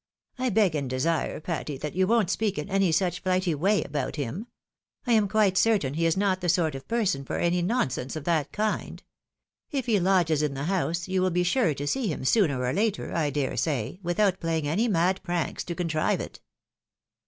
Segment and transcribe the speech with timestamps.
[0.39, 4.13] "I beg and desire, Patty, that you won't speak in any such flighty way about
[4.15, 4.47] Mm.
[5.05, 8.23] I am quite certain he is not the sort of person for any nonsense of
[8.23, 9.03] that kind.
[9.71, 12.73] K he lodges in the house, you wiU be sure to see him, sooner or
[12.73, 16.39] later, I dare say, without playing any mad pranks to contrive it."